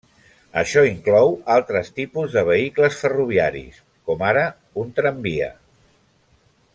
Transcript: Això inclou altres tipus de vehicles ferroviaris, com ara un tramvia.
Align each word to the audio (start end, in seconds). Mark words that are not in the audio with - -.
Això 0.59 0.81
inclou 0.91 1.33
altres 1.55 1.91
tipus 1.99 2.33
de 2.39 2.43
vehicles 2.49 2.97
ferroviaris, 3.03 3.77
com 4.11 4.27
ara 4.33 4.49
un 4.85 4.93
tramvia. 5.01 5.55